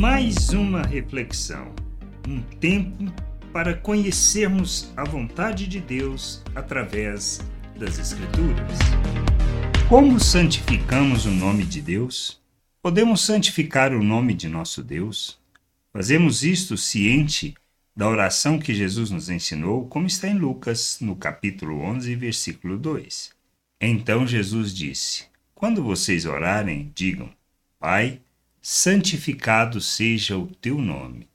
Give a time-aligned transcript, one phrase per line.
[0.00, 1.74] mais uma reflexão,
[2.26, 3.04] um tempo
[3.52, 7.38] para conhecermos a vontade de Deus através
[7.78, 8.78] das Escrituras.
[9.90, 12.40] Como santificamos o nome de Deus?
[12.80, 15.38] Podemos santificar o nome de nosso Deus?
[15.92, 17.52] Fazemos isto ciente
[17.94, 23.32] da oração que Jesus nos ensinou, como está em Lucas, no capítulo 11, versículo 2.
[23.78, 27.28] Então Jesus disse: Quando vocês orarem, digam:
[27.78, 28.22] Pai,
[28.62, 31.26] santificado seja o teu nome,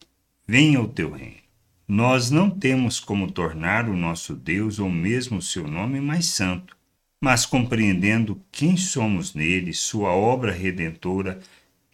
[0.47, 1.43] venha o teu reino.
[1.87, 6.75] Nós não temos como tornar o nosso Deus ou mesmo o seu nome mais santo,
[7.19, 11.39] mas compreendendo quem somos nele, sua obra redentora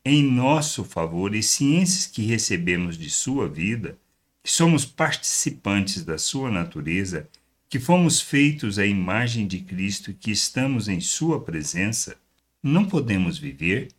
[0.04, 3.98] em nosso favor e ciências que recebemos de sua vida,
[4.44, 7.30] que somos participantes da sua natureza,
[7.70, 12.18] que fomos feitos à imagem de Cristo e que estamos em sua presença,
[12.62, 13.90] não podemos viver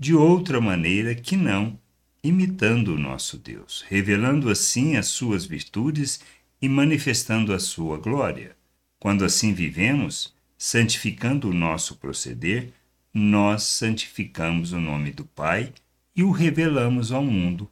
[0.00, 1.78] de outra maneira que não
[2.24, 6.20] imitando o nosso Deus, revelando assim as suas virtudes
[6.60, 8.56] e manifestando a sua glória.
[8.98, 12.72] Quando assim vivemos, santificando o nosso proceder,
[13.12, 15.70] nós santificamos o nome do Pai
[16.16, 17.70] e o revelamos ao mundo,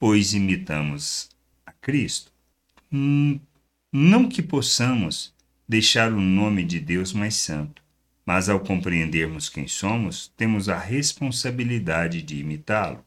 [0.00, 1.30] pois imitamos
[1.64, 2.32] a Cristo.
[2.92, 3.38] Hum,
[3.92, 5.32] não que possamos
[5.68, 7.80] deixar o nome de Deus mais santo,
[8.28, 13.02] mas ao compreendermos quem somos, temos a responsabilidade de imitá-lo,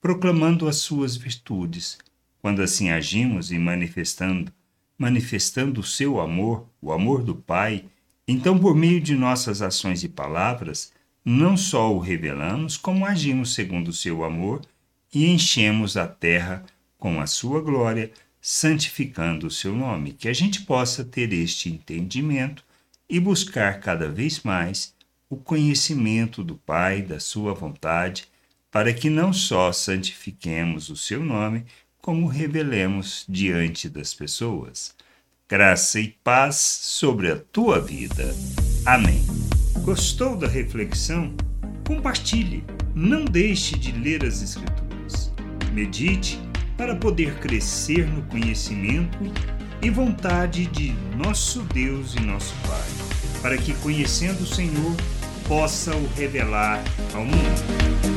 [0.00, 1.96] proclamando as suas virtudes.
[2.42, 4.52] Quando assim agimos e manifestando,
[4.98, 7.84] manifestando o seu amor, o amor do Pai,
[8.26, 10.92] então por meio de nossas ações e palavras,
[11.24, 14.60] não só o revelamos, como agimos segundo o seu amor
[15.14, 16.64] e enchemos a terra
[16.98, 20.14] com a sua glória, santificando o seu nome.
[20.14, 22.64] Que a gente possa ter este entendimento
[23.14, 24.92] e buscar cada vez mais
[25.30, 28.26] o conhecimento do Pai, da Sua vontade,
[28.72, 31.64] para que não só santifiquemos o seu nome,
[32.02, 34.96] como revelemos diante das pessoas.
[35.48, 38.34] Graça e paz sobre a tua vida.
[38.84, 39.24] Amém.
[39.84, 41.36] Gostou da reflexão?
[41.86, 42.64] Compartilhe.
[42.96, 45.32] Não deixe de ler as Escrituras.
[45.72, 46.40] Medite
[46.76, 49.18] para poder crescer no conhecimento
[49.84, 53.03] e vontade de nosso Deus e nosso Pai,
[53.44, 54.96] para que, conhecendo o Senhor,
[55.46, 56.82] possa o revelar
[57.12, 58.13] ao mundo.